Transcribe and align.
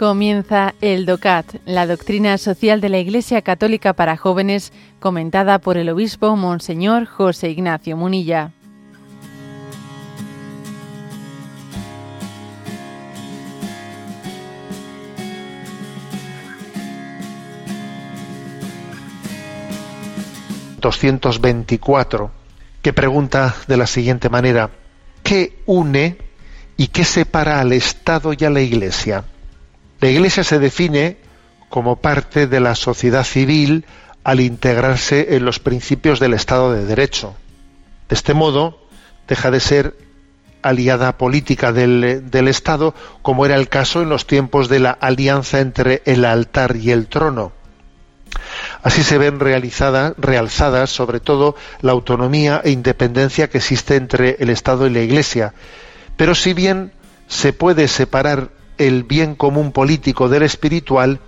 Comienza 0.00 0.74
el 0.80 1.04
DOCAT, 1.04 1.56
la 1.66 1.86
doctrina 1.86 2.38
social 2.38 2.80
de 2.80 2.88
la 2.88 2.96
Iglesia 2.96 3.42
Católica 3.42 3.92
para 3.92 4.16
jóvenes, 4.16 4.72
comentada 4.98 5.58
por 5.58 5.76
el 5.76 5.90
obispo 5.90 6.36
Monseñor 6.36 7.04
José 7.04 7.50
Ignacio 7.50 7.98
Munilla. 7.98 8.50
...224... 20.80 22.30
que 22.80 22.94
pregunta 22.94 23.54
de 23.68 23.76
la 23.76 23.86
siguiente 23.86 24.30
manera... 24.30 24.70
¿qué 25.22 25.58
une 25.66 26.16
y 26.78 26.86
qué 26.86 27.04
separa 27.04 27.60
al 27.60 27.74
Estado 27.74 28.32
y 28.32 28.42
a 28.46 28.48
la 28.48 28.62
Iglesia? 28.62 29.24
La 30.00 30.08
Iglesia 30.08 30.44
se 30.44 30.58
define 30.58 31.18
como 31.68 31.96
parte 31.96 32.46
de 32.46 32.60
la 32.60 32.74
sociedad 32.74 33.24
civil 33.24 33.84
al 34.24 34.40
integrarse 34.40 35.36
en 35.36 35.44
los 35.44 35.60
principios 35.60 36.20
del 36.20 36.34
Estado 36.34 36.72
de 36.72 36.84
Derecho. 36.84 37.34
De 38.08 38.14
este 38.14 38.34
modo, 38.34 38.78
deja 39.28 39.50
de 39.50 39.60
ser 39.60 39.94
aliada 40.62 41.16
política 41.16 41.72
del, 41.72 42.48
Estado, 42.48 42.94
como 43.22 43.46
era 43.46 43.56
el 43.56 43.68
caso 43.68 44.02
en 44.02 44.08
los 44.08 44.26
tiempos 44.26 44.68
de 44.68 44.80
la 44.80 44.90
alianza 44.90 45.60
entre 45.60 46.02
el 46.04 46.24
altar 46.24 46.76
y 46.76 46.90
el 46.90 47.06
trono. 47.06 47.52
Así 48.82 49.02
se 49.02 49.18
ven 49.18 49.40
realizadas, 49.40 50.14
realzadas 50.16 50.90
sobre 50.90 51.20
todo 51.20 51.56
la 51.82 51.92
autonomía 51.92 52.60
e 52.64 52.70
independencia 52.70 53.48
que 53.48 53.58
existe 53.58 53.96
entre 53.96 54.36
el 54.40 54.50
Estado 54.50 54.86
y 54.86 54.90
la 54.90 55.00
Iglesia. 55.00 55.54
Pero 56.16 56.34
si 56.34 56.54
bien 56.54 56.92
se 57.28 57.52
puede 57.52 57.88
separar 57.88 58.50
el 58.80 59.04
bien 59.04 59.34
común 59.34 59.72
político 59.72 60.30
del 60.30 60.42
espiritual, 60.42 61.20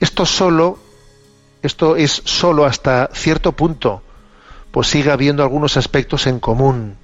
esto 0.00 0.26
solo, 0.26 0.78
esto 1.62 1.94
es 1.94 2.22
solo 2.24 2.64
hasta 2.64 3.10
cierto 3.14 3.52
punto, 3.52 4.02
pues 4.72 4.88
sigue 4.88 5.12
habiendo 5.12 5.44
algunos 5.44 5.76
aspectos 5.76 6.26
en 6.26 6.40
común. 6.40 6.96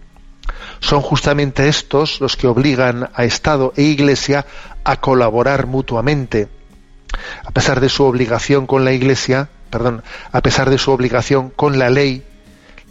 Son 0.80 1.02
justamente 1.02 1.68
estos 1.68 2.20
los 2.20 2.36
que 2.36 2.48
obligan 2.48 3.10
a 3.14 3.24
Estado 3.24 3.72
e 3.76 3.82
Iglesia 3.82 4.44
a 4.82 5.00
colaborar 5.00 5.66
mutuamente. 5.66 6.48
A 7.44 7.52
pesar 7.52 7.80
de 7.80 7.88
su 7.88 8.02
obligación 8.02 8.66
con 8.66 8.84
la 8.84 8.92
Iglesia, 8.92 9.50
perdón, 9.70 10.02
a 10.32 10.40
pesar 10.42 10.68
de 10.68 10.78
su 10.78 10.90
obligación 10.90 11.50
con 11.50 11.78
la 11.78 11.90
ley, 11.90 12.24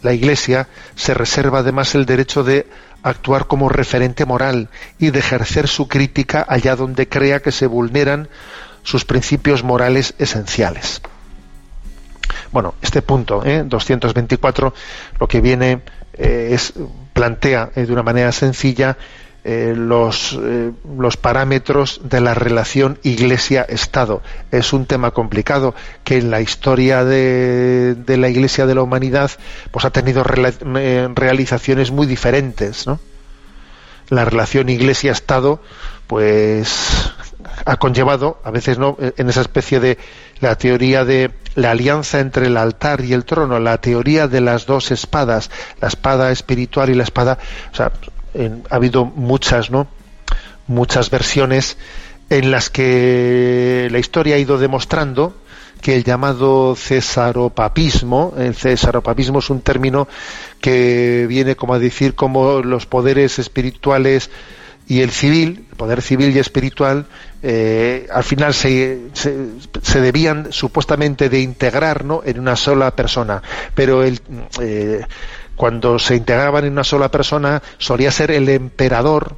la 0.02 0.14
Iglesia 0.14 0.68
se 0.94 1.12
reserva 1.12 1.58
además 1.58 1.94
el 1.94 2.06
derecho 2.06 2.42
de 2.42 2.66
actuar 3.02 3.46
como 3.46 3.68
referente 3.68 4.24
moral 4.24 4.68
y 4.98 5.10
de 5.10 5.18
ejercer 5.18 5.68
su 5.68 5.88
crítica 5.88 6.44
allá 6.48 6.76
donde 6.76 7.08
crea 7.08 7.40
que 7.40 7.52
se 7.52 7.66
vulneran 7.66 8.28
sus 8.82 9.04
principios 9.04 9.62
morales 9.62 10.14
esenciales. 10.18 11.02
Bueno, 12.52 12.74
este 12.82 13.02
punto, 13.02 13.44
¿eh? 13.44 13.64
224, 13.64 14.74
lo 15.18 15.28
que 15.28 15.40
viene 15.40 15.82
eh, 16.14 16.50
es 16.52 16.72
plantea 17.12 17.70
eh, 17.74 17.86
de 17.86 17.92
una 17.92 18.02
manera 18.02 18.32
sencilla 18.32 18.96
eh, 19.48 19.74
los, 19.76 20.36
eh, 20.42 20.72
los 20.98 21.16
parámetros 21.16 22.00
de 22.02 22.20
la 22.20 22.34
relación 22.34 22.98
Iglesia-Estado. 23.04 24.20
Es 24.50 24.72
un 24.72 24.86
tema 24.86 25.12
complicado 25.12 25.72
que 26.02 26.16
en 26.16 26.32
la 26.32 26.40
historia 26.40 27.04
de, 27.04 27.94
de 27.94 28.16
la 28.16 28.28
Iglesia 28.28 28.66
de 28.66 28.74
la 28.74 28.82
humanidad 28.82 29.30
pues 29.70 29.84
ha 29.84 29.90
tenido 29.90 30.24
eh, 30.26 31.08
realizaciones 31.14 31.92
muy 31.92 32.08
diferentes. 32.08 32.88
¿no? 32.88 32.98
La 34.08 34.24
relación 34.24 34.68
Iglesia-Estado 34.68 35.62
pues 36.08 37.12
ha 37.64 37.76
conllevado, 37.76 38.40
a 38.42 38.50
veces 38.50 38.78
no, 38.78 38.96
en 38.98 39.28
esa 39.28 39.42
especie 39.42 39.78
de 39.78 39.96
la 40.40 40.56
teoría 40.58 41.04
de 41.04 41.30
la 41.54 41.70
alianza 41.70 42.18
entre 42.18 42.48
el 42.48 42.56
altar 42.56 43.04
y 43.04 43.12
el 43.12 43.24
trono, 43.24 43.60
la 43.60 43.78
teoría 43.78 44.26
de 44.26 44.40
las 44.40 44.66
dos 44.66 44.90
espadas, 44.90 45.52
la 45.80 45.86
espada 45.86 46.32
espiritual 46.32 46.90
y 46.90 46.94
la 46.94 47.04
espada, 47.04 47.38
ha 48.70 48.74
habido 48.74 49.04
muchas, 49.04 49.70
¿no? 49.70 49.86
Muchas 50.66 51.10
versiones 51.10 51.76
en 52.30 52.50
las 52.50 52.70
que 52.70 53.88
la 53.90 53.98
historia 53.98 54.36
ha 54.36 54.38
ido 54.38 54.58
demostrando 54.58 55.34
que 55.80 55.94
el 55.94 56.04
llamado 56.04 56.74
cesaropapismo, 56.74 58.34
el 58.36 58.54
cesaropapismo 58.54 59.38
es 59.38 59.50
un 59.50 59.60
término 59.60 60.08
que 60.60 61.26
viene 61.28 61.54
como 61.54 61.74
a 61.74 61.78
decir 61.78 62.14
como 62.14 62.62
los 62.62 62.86
poderes 62.86 63.38
espirituales 63.38 64.30
y 64.88 65.00
el 65.00 65.10
civil, 65.10 65.66
el 65.70 65.76
poder 65.76 66.00
civil 66.00 66.34
y 66.34 66.38
espiritual, 66.38 67.06
eh, 67.42 68.06
al 68.12 68.24
final 68.24 68.54
se, 68.54 69.00
se, 69.12 70.00
debían 70.00 70.52
supuestamente 70.52 71.28
de 71.28 71.40
integrar 71.40 72.04
¿no? 72.04 72.22
en 72.24 72.38
una 72.38 72.56
sola 72.56 72.94
persona, 72.94 73.42
pero 73.74 74.04
el, 74.04 74.20
eh, 74.60 75.04
cuando 75.56 75.98
se 75.98 76.14
integraban 76.14 76.64
en 76.66 76.72
una 76.72 76.84
sola 76.84 77.10
persona, 77.10 77.62
solía 77.78 78.10
ser 78.10 78.30
el 78.30 78.48
emperador, 78.48 79.36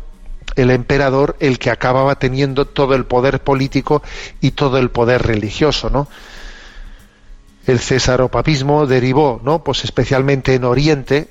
el 0.57 0.71
emperador 0.71 1.37
el 1.39 1.59
que 1.59 1.71
acababa 1.71 2.17
teniendo 2.17 2.67
todo 2.67 2.95
el 2.95 3.07
poder 3.07 3.41
político 3.41 4.03
y 4.41 4.51
todo 4.51 4.79
el 4.79 4.91
poder 4.91 5.23
religioso, 5.23 5.89
¿no? 5.91 6.09
El 7.67 7.79
cesaropapismo 7.79 8.87
derivó, 8.87 9.41
¿no? 9.45 9.63
Pues 9.63 9.85
especialmente 9.85 10.55
en 10.55 10.65
Oriente, 10.65 11.29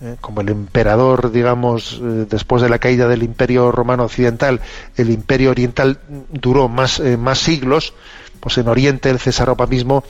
¿eh? 0.00 0.16
como 0.20 0.40
el 0.40 0.48
emperador, 0.48 1.32
digamos, 1.32 2.00
eh, 2.00 2.26
después 2.30 2.62
de 2.62 2.68
la 2.68 2.78
caída 2.78 3.08
del 3.08 3.22
Imperio 3.22 3.70
Romano 3.72 4.04
Occidental, 4.04 4.60
el 4.96 5.10
Imperio 5.10 5.50
Oriental 5.50 5.98
duró 6.30 6.68
más, 6.68 7.00
eh, 7.00 7.16
más 7.16 7.40
siglos, 7.40 7.92
pues 8.38 8.56
en 8.56 8.68
Oriente 8.68 9.10
el 9.10 9.18
cesaropapismo 9.18 10.02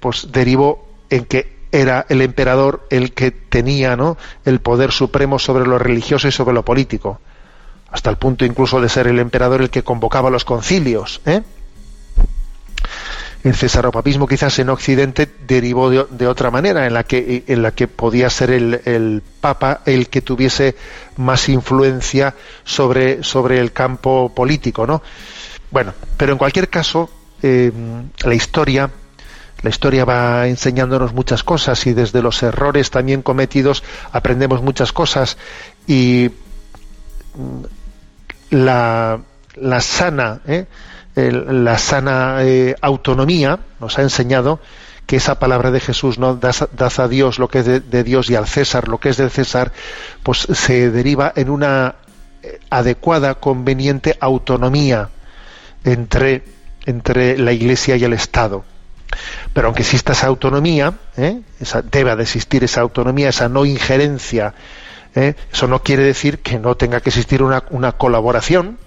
pues 0.00 0.30
derivó 0.30 0.86
en 1.08 1.24
que 1.24 1.59
era 1.72 2.06
el 2.08 2.22
emperador 2.22 2.86
el 2.90 3.12
que 3.12 3.30
tenía 3.30 3.96
¿no? 3.96 4.16
el 4.44 4.60
poder 4.60 4.92
supremo 4.92 5.38
sobre 5.38 5.66
lo 5.66 5.78
religioso 5.78 6.28
y 6.28 6.32
sobre 6.32 6.54
lo 6.54 6.64
político, 6.64 7.20
hasta 7.90 8.10
el 8.10 8.16
punto 8.16 8.44
incluso 8.44 8.80
de 8.80 8.88
ser 8.88 9.06
el 9.06 9.18
emperador 9.18 9.62
el 9.62 9.70
que 9.70 9.82
convocaba 9.82 10.30
los 10.30 10.44
concilios. 10.44 11.20
¿eh? 11.26 11.42
El 13.42 13.54
cesaropapismo 13.54 14.26
quizás 14.26 14.58
en 14.58 14.68
Occidente 14.68 15.26
derivó 15.46 15.88
de, 15.90 16.26
otra 16.26 16.50
manera, 16.50 16.86
en 16.86 16.92
la 16.92 17.04
que, 17.04 17.44
en 17.46 17.62
la 17.62 17.70
que 17.70 17.88
podía 17.88 18.28
ser 18.28 18.50
el, 18.50 19.22
Papa 19.40 19.80
el 19.86 20.08
que 20.08 20.20
tuviese 20.20 20.76
más 21.16 21.48
influencia 21.48 22.34
sobre, 22.64 23.24
sobre 23.24 23.58
el 23.60 23.72
campo 23.72 24.34
político. 24.34 24.86
¿no? 24.86 25.02
Bueno, 25.70 25.94
pero 26.18 26.32
en 26.32 26.38
cualquier 26.38 26.68
caso, 26.68 27.08
eh, 27.42 27.72
la 28.22 28.34
historia 28.34 28.90
la 29.62 29.70
historia 29.70 30.04
va 30.04 30.46
enseñándonos 30.46 31.12
muchas 31.12 31.42
cosas 31.42 31.86
y 31.86 31.92
desde 31.92 32.22
los 32.22 32.42
errores 32.42 32.90
también 32.90 33.22
cometidos 33.22 33.82
aprendemos 34.12 34.62
muchas 34.62 34.92
cosas 34.92 35.36
y 35.86 36.30
mm, 37.34 38.56
la, 38.56 39.20
la 39.56 39.80
sana, 39.80 40.40
¿eh? 40.46 40.66
la 41.16 41.78
sana 41.78 42.38
eh, 42.40 42.74
autonomía 42.80 43.60
nos 43.80 43.98
ha 43.98 44.02
enseñado 44.02 44.60
que 45.06 45.16
esa 45.16 45.38
palabra 45.38 45.70
de 45.70 45.80
Jesús, 45.80 46.18
¿no? 46.18 46.36
Das, 46.36 46.98
a 46.98 47.08
Dios 47.08 47.38
lo 47.38 47.48
que 47.48 47.58
es 47.58 47.66
de, 47.66 48.04
Dios 48.04 48.30
y 48.30 48.36
al 48.36 48.46
César 48.46 48.88
lo 48.88 48.98
que 48.98 49.08
es 49.08 49.16
del 49.16 49.30
César, 49.30 49.72
pues 50.22 50.46
se 50.52 50.90
deriva 50.90 51.32
en 51.34 51.50
una 51.50 51.96
eh, 52.42 52.60
adecuada, 52.70 53.34
conveniente 53.34 54.16
autonomía 54.20 55.10
entre, 55.84 56.44
entre 56.86 57.36
la 57.38 57.52
Iglesia 57.52 57.96
y 57.96 58.04
el 58.04 58.12
Estado. 58.12 58.64
Pero 59.52 59.66
aunque 59.66 59.82
exista 59.82 60.12
esa 60.12 60.26
autonomía, 60.28 60.94
¿eh? 61.16 61.40
esa, 61.60 61.82
debe 61.82 62.14
de 62.16 62.22
existir 62.22 62.64
esa 62.64 62.80
autonomía, 62.80 63.28
esa 63.28 63.48
no 63.48 63.64
injerencia, 63.64 64.54
¿eh? 65.14 65.34
eso 65.52 65.66
no 65.66 65.82
quiere 65.82 66.04
decir 66.04 66.38
que 66.38 66.58
no 66.58 66.76
tenga 66.76 67.00
que 67.00 67.10
existir 67.10 67.42
una, 67.42 67.62
colaboración, 67.92 68.78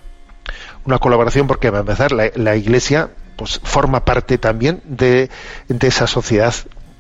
una 0.85 0.99
colaboración 0.99 1.47
porque 1.47 1.69
va 1.69 1.79
a 1.79 1.81
empezar 1.81 2.11
la, 2.11 2.55
Iglesia 2.55 3.09
pues 3.35 3.59
forma 3.63 4.05
parte 4.05 4.37
también 4.37 4.81
de, 4.85 5.29
esa 5.81 6.07
sociedad 6.07 6.53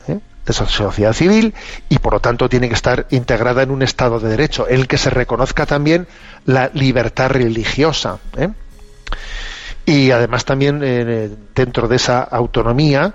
¿eh? 0.07 0.19
de 0.45 0.51
esa 0.51 0.65
sociedad 0.65 1.13
civil 1.13 1.53
y 1.89 1.99
por 1.99 2.13
lo 2.13 2.19
tanto 2.19 2.49
tiene 2.49 2.67
que 2.67 2.75
estar 2.75 3.05
integrada 3.11 3.61
en 3.61 3.71
un 3.71 3.83
estado 3.83 4.19
de 4.19 4.29
derecho 4.29 4.67
en 4.67 4.81
el 4.81 4.87
que 4.87 4.97
se 4.97 5.09
reconozca 5.09 5.65
también 5.65 6.07
la 6.45 6.71
libertad 6.73 7.29
religiosa 7.29 8.19
y 9.85 10.11
además 10.11 10.45
también 10.45 10.81
eh, 10.83 11.29
dentro 11.55 11.87
de 11.87 11.97
esa 11.97 12.21
autonomía 12.21 13.13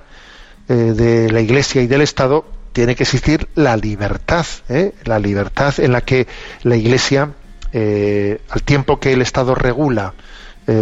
eh, 0.68 0.74
de 0.74 1.30
la 1.30 1.40
Iglesia 1.40 1.82
y 1.82 1.86
del 1.86 2.02
Estado 2.02 2.44
tiene 2.72 2.94
que 2.94 3.04
existir 3.04 3.48
la 3.54 3.76
libertad, 3.76 4.46
¿eh? 4.68 4.92
la 5.04 5.18
libertad 5.18 5.74
en 5.78 5.92
la 5.92 6.02
que 6.02 6.26
la 6.62 6.76
Iglesia, 6.76 7.32
al 7.72 8.62
tiempo 8.64 8.98
que 8.98 9.12
el 9.12 9.20
Estado 9.20 9.54
regula 9.54 10.14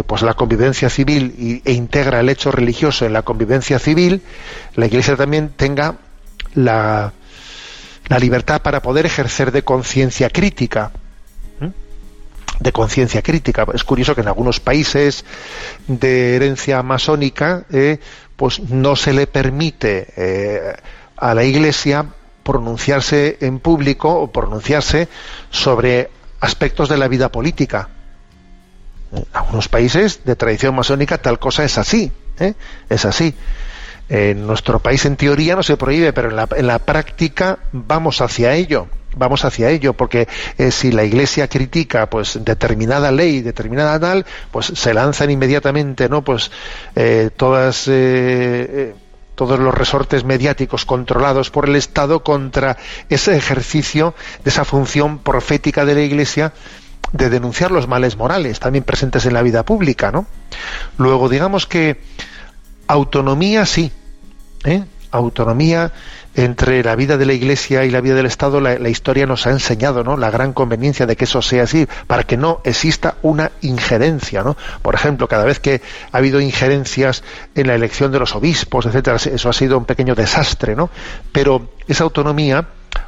pues 0.05 0.21
la 0.21 0.33
convivencia 0.33 0.89
civil 0.89 1.61
e 1.65 1.71
integra 1.71 2.19
el 2.19 2.29
hecho 2.29 2.51
religioso 2.51 3.05
en 3.05 3.13
la 3.13 3.23
convivencia 3.23 3.79
civil, 3.79 4.21
la 4.75 4.85
Iglesia 4.85 5.15
también 5.15 5.49
tenga 5.55 5.95
la, 6.53 7.13
la 8.07 8.19
libertad 8.19 8.61
para 8.61 8.81
poder 8.81 9.05
ejercer 9.05 9.51
de 9.51 9.63
conciencia 9.63 10.29
crítica 10.29 10.91
de 12.59 12.71
conciencia 12.71 13.21
crítica. 13.21 13.65
Es 13.73 13.83
curioso 13.83 14.15
que 14.15 14.21
en 14.21 14.27
algunos 14.27 14.59
países 14.59 15.25
de 15.87 16.35
herencia 16.35 16.81
masónica, 16.83 17.65
eh, 17.71 17.99
pues 18.35 18.59
no 18.59 18.95
se 18.95 19.13
le 19.13 19.27
permite 19.27 20.07
eh, 20.15 20.75
a 21.15 21.33
la 21.33 21.43
Iglesia 21.43 22.05
pronunciarse 22.43 23.37
en 23.41 23.59
público 23.59 24.13
o 24.13 24.31
pronunciarse 24.31 25.07
sobre 25.49 26.09
aspectos 26.39 26.89
de 26.89 26.97
la 26.97 27.07
vida 27.07 27.29
política. 27.31 27.89
En 29.11 29.25
algunos 29.33 29.67
países 29.67 30.23
de 30.23 30.35
tradición 30.35 30.75
masónica 30.75 31.17
tal 31.17 31.39
cosa 31.39 31.63
es 31.63 31.77
así, 31.77 32.11
¿eh? 32.39 32.53
es 32.89 33.05
así. 33.05 33.33
En 34.09 34.47
nuestro 34.47 34.79
país 34.79 35.05
en 35.05 35.17
teoría 35.17 35.55
no 35.55 35.63
se 35.63 35.75
prohíbe, 35.75 36.13
pero 36.13 36.29
en 36.29 36.37
la, 36.37 36.47
en 36.55 36.67
la 36.67 36.79
práctica 36.79 37.59
vamos 37.73 38.21
hacia 38.21 38.53
ello 38.53 38.87
vamos 39.17 39.45
hacia 39.45 39.69
ello, 39.69 39.93
porque 39.93 40.27
eh, 40.57 40.71
si 40.71 40.91
la 40.91 41.03
Iglesia 41.03 41.47
critica 41.47 42.09
pues 42.09 42.39
determinada 42.43 43.11
ley, 43.11 43.41
determinada 43.41 43.99
tal, 43.99 44.25
pues 44.51 44.67
se 44.67 44.93
lanzan 44.93 45.31
inmediatamente, 45.31 46.09
¿no? 46.09 46.21
Pues 46.21 46.51
eh, 46.95 47.29
todas 47.35 47.85
eh, 47.87 48.93
todos 49.35 49.59
los 49.59 49.73
resortes 49.73 50.23
mediáticos 50.23 50.83
controlados 50.83 51.51
por 51.51 51.69
el 51.69 51.75
Estado 51.75 52.23
contra 52.23 52.77
ese 53.07 53.37
ejercicio 53.37 54.15
de 54.43 54.49
esa 54.49 54.65
función 54.65 55.19
profética 55.19 55.85
de 55.85 55.93
la 55.93 56.01
Iglesia 56.01 56.53
de 57.13 57.29
denunciar 57.29 57.71
los 57.71 57.87
males 57.87 58.17
morales 58.17 58.59
también 58.59 58.83
presentes 58.83 59.25
en 59.25 59.33
la 59.33 59.43
vida 59.43 59.63
pública, 59.63 60.11
¿no? 60.11 60.25
Luego 60.97 61.29
digamos 61.29 61.67
que 61.67 62.01
autonomía 62.87 63.65
sí, 63.65 63.91
¿eh? 64.65 64.83
Autonomía 65.11 65.91
entre 66.37 66.83
la 66.83 66.95
vida 66.95 67.17
de 67.17 67.25
la 67.25 67.33
Iglesia 67.33 67.83
y 67.83 67.89
la 67.89 67.99
vida 67.99 68.13
del 68.13 68.27
Estado, 68.27 68.61
la, 68.61 68.89
historia 68.89 69.25
nos 69.25 69.47
ha 69.47 69.51
enseñado 69.51 70.03
¿no? 70.03 70.17
la 70.17 70.29
gran 70.29 70.53
conveniencia 70.53 71.07
de 71.07 71.15
que 71.15 71.23
eso 71.23 71.41
sea 71.41 71.63
así, 71.63 71.87
para 72.05 72.23
que 72.23 72.37
no 72.37 72.61
exista 72.63 73.15
una 73.23 73.51
injerencia. 73.61 74.43
¿no? 74.43 74.55
Por 74.83 74.93
ejemplo, 74.93 75.27
cada 75.27 75.45
vez 75.45 75.59
que 75.59 75.81
ha 76.11 76.17
habido 76.17 76.39
injerencias 76.39 77.23
en 77.55 77.67
la 77.67 77.73
elección 77.73 78.11
de 78.11 78.19
los 78.19 78.35
obispos, 78.35 78.85
etcétera, 78.85 79.17
eso 79.17 79.49
ha 79.49 79.53
sido 79.53 79.79
un 79.79 79.85
pequeño 79.85 80.13
desastre, 80.13 80.75
¿no? 80.75 80.91
Pero 81.31 81.69
esa 81.87 82.03
autonomía 82.03 82.67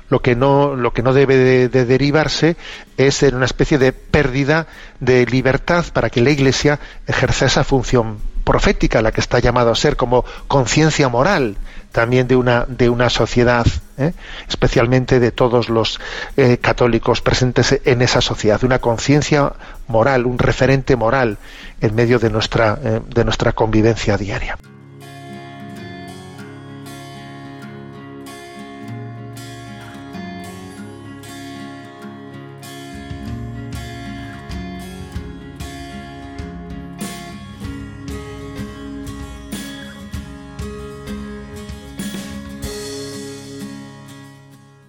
lo 0.10 0.22
que 0.22 0.36
no 0.36 0.76
lo 0.76 0.92
que 0.92 1.04
no 1.04 1.14
debe 1.14 1.36
de, 1.70 1.86
derivarse 1.86 2.58
es 2.98 3.24
en 3.24 3.36
una 3.36 3.46
especie 3.46 3.78
de 3.78 3.94
pérdida 3.94 4.68
de 5.00 5.26
libertad 5.26 5.86
para 5.94 6.10
que 6.10 6.22
la 6.22 6.32
Iglesia 6.32 6.80
ejerza 7.08 7.46
esa 7.46 7.64
función 7.64 8.20
profética, 8.44 9.02
la 9.02 9.12
que 9.12 9.22
está 9.22 9.40
llamado 9.40 9.72
a 9.72 9.76
ser 9.76 9.96
como 9.96 10.26
conciencia 10.48 11.10
moral 11.10 11.58
también 11.92 12.28
de 12.28 12.36
una, 12.36 12.66
de 12.68 12.90
una 12.90 13.10
sociedad, 13.10 13.66
¿eh? 13.98 14.14
especialmente 14.48 15.20
de 15.20 15.32
todos 15.32 15.70
los 15.70 16.00
eh, 16.38 16.58
católicos 16.58 17.22
presentes 17.22 17.80
en 17.84 18.02
esa 18.02 18.22
sociedad, 18.22 18.64
una 18.64 18.80
conciencia 18.80 19.54
moral, 19.88 20.26
un 20.26 20.38
referente 20.38 20.96
moral 20.96 21.38
en 21.82 21.96
medio 21.96 22.20
de 22.20 22.30
nuestra, 22.30 22.78
eh, 22.84 23.02
de 23.08 23.26
nuestra 23.26 23.54
convivencia 23.54 24.18
diaria. 24.18 24.58